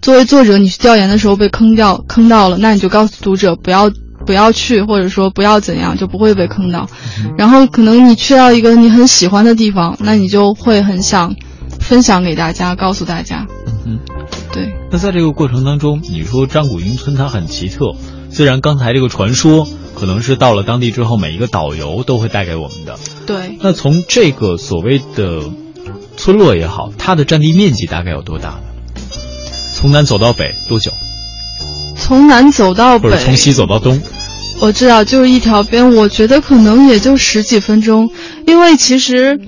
[0.03, 3.89] 作为作者，你去调研的时候被坑掉，坑到了，那你就告诉读者不要
[4.29, 6.87] 不要去，或者说不要怎样，就不会被坑到。
[7.35, 11.35] 然后可能你去到一个你很喜欢的地方，那你就会很想
[11.79, 13.47] 分享给大家，告诉大家。
[13.87, 13.97] 嗯，
[14.53, 14.71] 对。
[14.91, 17.95] 那在这个过程当中，你说张古英村它很奇特，
[18.31, 19.67] 虽然刚才这个传说。
[19.95, 22.97] 可能是到了当地之后，每一个导游都会带给我们的。
[23.25, 23.57] 对。
[23.59, 25.41] 那从这个所谓的
[26.15, 28.59] 村落也好，它的占地面积大概有多大呢？
[29.73, 30.91] 从南走到北多久？
[31.97, 33.99] 从南走到北，或者从西走到东？
[34.61, 35.95] 我知道，就是一条边。
[35.95, 38.09] 我觉得可能也就十几分钟，
[38.45, 39.39] 因为其实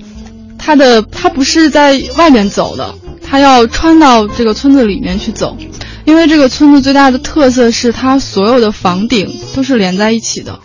[0.58, 5.56] 它的它不是在外面走的，它要穿到这个村子里面去走。
[6.04, 10.58] 因为这个村子最大的特色是它所有的房顶都是连在一起的，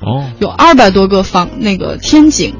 [0.00, 2.54] 哦，有二百多个房那个天井，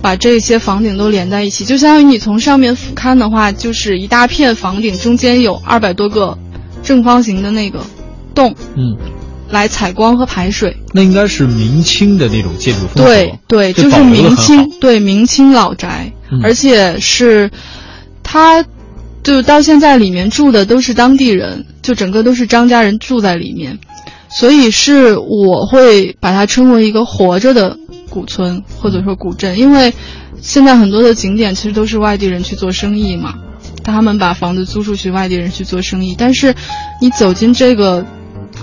[0.00, 6.38] 把这些房顶都连在一起，就相当于你从上面俯瞰的话，就是一大片房顶中间有二百多个
[6.84, 7.80] 正方形的那个
[8.36, 8.96] 洞，嗯，
[9.50, 10.76] 来采光和排水。
[10.92, 17.50] 那应该是明清的那种建筑风格，对对，就是明清对明清老宅，而且是
[18.22, 18.64] 它。
[19.20, 23.78] 就到现在，里面住的都是当地人，就整个都是张家人住在里面，
[24.30, 27.76] 所以是我会把它称为一个活着的
[28.08, 29.92] 古村或者说古镇，因为
[30.40, 33.34] 现在很多的景点其实都是外地人去做生意嘛，
[33.84, 36.54] 他们把房子租出去，外地人去做生意，但是
[37.02, 38.06] 你走进这个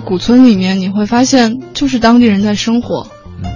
[0.03, 3.07] 古村里面，你会发现就是当地人在生活。
[3.43, 3.51] 嗯，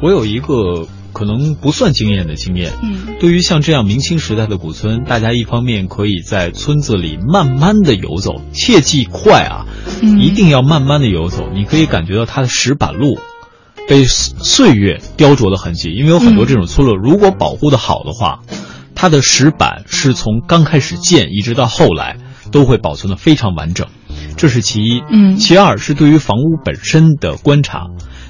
[0.00, 0.88] 我有一个。
[1.10, 2.70] 可能不算经验的经验。
[2.80, 9.66] 嗯，对于像这样明清时代的古村，大家一方面可以在村子里慢慢的游走，切记快啊，
[10.00, 11.48] 一定要慢慢的游走。
[11.52, 13.18] 你可以感觉到它的石板路
[13.88, 18.42] 被岁月雕琢的痕迹，因为有很多这种村落，如果保护的好的话，
[18.94, 22.18] 它的石板是从刚开始建一直到后来
[22.50, 23.86] 都会保存的非常完整，
[24.36, 25.02] 这是其一。
[25.10, 27.86] 嗯，其二是对于房屋本身的观察。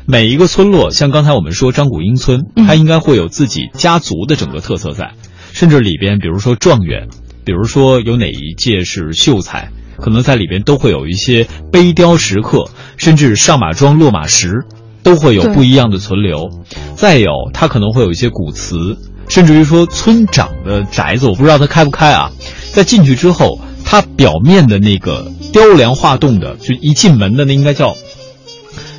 [0.06, 5.12] 每一个村落，像刚才我们说张谷英村，它应该会有自己家族的整个特色在，
[5.52, 7.08] 甚至里边，比如说状元，
[7.44, 14.64] 比如说有哪一届是秀才，可能在里边都会有一些碑雕石刻，甚至上马桩、落马石，
[15.02, 16.48] 都会有不一样的存留。
[16.96, 18.96] 再有，它可能会有一些古祠，
[19.28, 22.30] 甚至于说村长的宅子，我不知道它开不开啊。
[22.72, 23.60] 在进去之后，
[23.90, 27.96] 它表面的那个雕梁画栋的，就一进门的那应该叫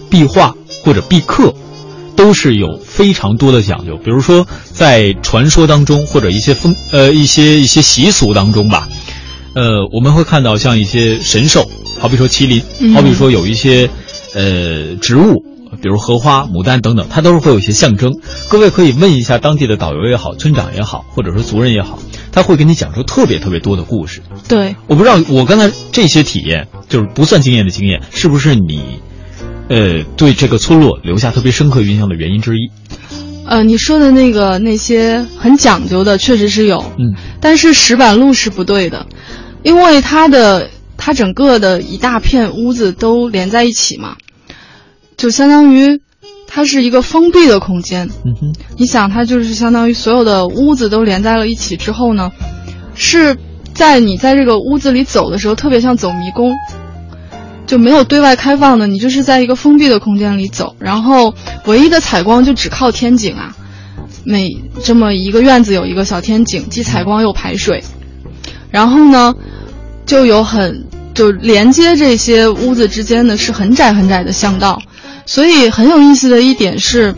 [0.10, 0.56] 壁画。
[0.82, 1.54] 或者壁刻，
[2.16, 3.98] 都是有非常多的讲究。
[3.98, 8.88] 比如说，在传说当中，或者一些风呃一些一些习俗当中吧，
[9.56, 11.70] 呃，我们会看到像一些神兽，
[12.00, 12.64] 好比说麒麟，
[12.94, 13.90] 好比说有一些
[14.34, 15.44] 呃植物，
[15.82, 18.14] 比如荷花、牡丹等等，它都是会有一些象征。
[18.48, 22.00] 各位可以问一下当地的导游也好，村长也好，或者说族人也好，
[22.32, 24.22] 他会给你讲出特别特别多的故事。
[24.48, 29.00] 对，我不知道我刚才这些体验，就是不算经验的经验，是不是你？
[29.70, 32.72] 呃，对这个村落留下特别深刻印象的原因之一，
[33.46, 39.06] 呃，你说的那个那些很讲究的，确实是有，嗯，但是石板路是不对的，
[39.62, 44.16] 因为它的它整个的一大片屋子都连在一起嘛，
[45.20, 46.00] 就相当于
[46.48, 52.32] 它是一个封闭的空间，嗯哼，你想它就是相当于所有的屋子都连在了一起之后呢，
[52.96, 53.38] 是
[53.74, 56.56] 在你在这个屋子里走的时候，特别像走迷宫。
[57.68, 63.56] 就没有对外开放的，你就是在一个封闭的空间里走，然后唯一的采光就只靠天井啊，
[64.24, 64.50] 每
[64.84, 67.84] 这么一个院子有一个小天井，既采光又排水，
[68.72, 69.36] 然后呢，
[70.08, 74.82] 就有很就连接这些屋子之间的是很窄很窄的巷道，
[75.26, 77.16] 所以很有意思的一点是，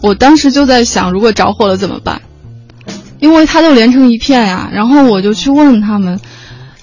[0.00, 2.20] 我当时就在想，如果着火了怎么办？
[3.18, 6.20] 因为它都连成一片呀，然后我就去问他们，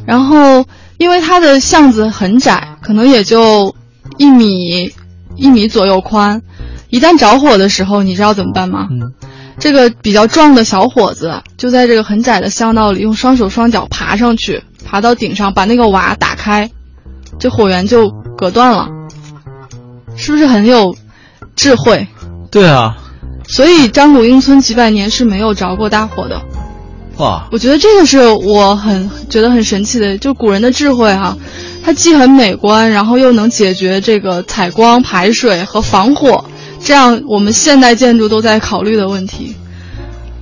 [0.06, 0.66] 然后。
[1.00, 3.76] 因为它的巷子很窄，可能也就
[4.18, 4.90] 一米
[5.36, 6.42] 一米左右宽，
[6.90, 8.88] 一旦着火的时候，你知道怎么办吗？
[8.90, 9.12] 嗯，
[9.60, 16.70] 这个比较壮的小伙子就在这个很窄的巷道里，用双手双脚爬上去，爬到顶上，把那个瓦打开，
[17.38, 18.88] 这火源就隔断了，
[20.16, 20.96] 是不是很有
[21.56, 22.08] 智慧？
[22.52, 22.98] 对啊，
[23.48, 26.42] 所以张古英村几百年是没有着过大火的。
[27.18, 31.38] 哇，我觉得这个是我很觉得很神奇的，就古人的智慧哈，
[31.84, 36.44] 它既很美观，然后又能解决这个采光、排水和防火，
[36.80, 39.56] 这样我们现代建筑都在考虑的问题。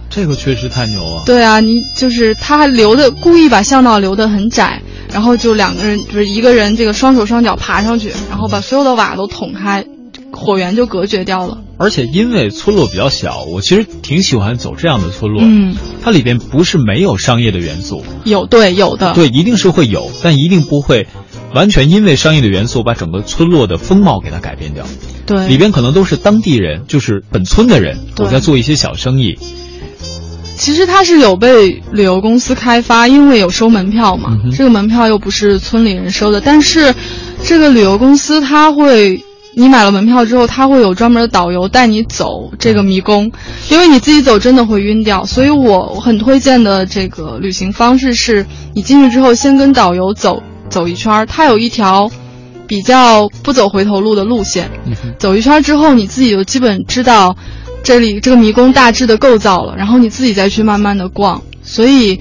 [0.09, 1.23] 这个确实太牛了。
[1.25, 4.81] 对啊，你就是他留的故意把巷道留得很窄，
[5.13, 9.85] 然后就两个人，就是一个人这个双手双脚爬上去，然后把所有的瓦都捅开，
[10.31, 11.59] 火源就隔绝掉了。
[11.77, 15.41] 而且因为村落比较小，我其实挺喜欢走这样的村落。
[15.43, 21.07] 嗯，它里边不是没有商业的元素，有对有的，对，一定是会有，但一定不会
[21.53, 24.85] 完全因为商业的元素把整个村落的风貌给它改变掉。
[25.25, 29.39] 对，里边可能都是当地人，就是本村的人，我在做一些小生意。
[30.61, 36.93] 其实它是有被旅游公司开发，因为有收门票嘛，嗯、这个门票又不是村里人收的，但是
[37.43, 39.23] 这个旅游公司它会。
[39.53, 43.29] 你买了门票之后，他会有专门的导游带你走这个迷宫，
[43.69, 45.25] 因为你自己走真的会晕掉。
[45.25, 52.09] 所以我很推荐的这个旅行方式是，你进去之后先跟导游走走一圈，他有一条
[52.65, 54.71] 比较不走回头路的路线。
[55.19, 57.35] 走一圈之后，你自己就基本知道
[57.83, 61.41] 这里这个迷宫大致的构造了，然后你自己再去慢慢的逛。
[61.63, 62.19] 所以。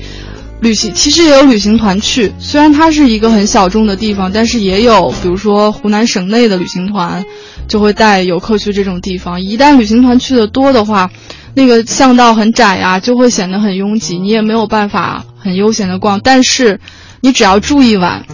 [0.61, 7.25] 旅行其实也有旅行团去，虽然它是一个很小众的地方，但是也有，比如说湖南省内的旅行团，
[7.67, 9.41] 就会带游客去这种地方。
[9.41, 11.11] 一旦旅行团去的多的话，
[11.55, 16.21] 那个巷道很窄呀，就会显得很拥挤，你也没有办法很悠闲的逛。
[16.23, 16.79] 但是，
[17.23, 18.27] 你只要住一晚，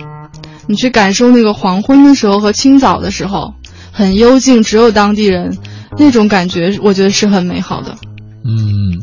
[0.67, 3.55] 你去感受那个黄昏的时候和清早的时候，
[3.97, 5.57] 很幽静，只有当地人，
[5.99, 7.97] 那种感觉，我觉得是很美好的。
[8.45, 9.03] 嗯，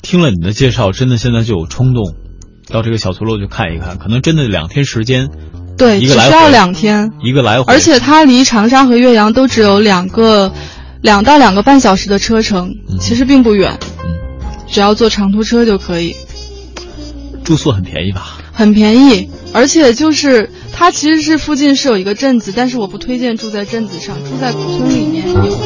[0.00, 2.14] 听了你的介绍，真的现在就有冲动。
[2.70, 5.28] 到这个小村落去看一看，可能真的两天时间，
[5.76, 10.50] 对，只需要两天，一个来回，而且它离长沙和岳阳都只有两个，
[11.02, 14.14] 两到两个半小时的车程，嗯、其实并不远，嗯，
[14.66, 16.16] 只要坐长途车就可以。
[17.44, 18.38] 住宿很便宜吧？
[18.52, 25.58] 很便宜，而且就是它其实是附近是有一个镇子，但是我不推荐住在镇子上，住在古村里面有。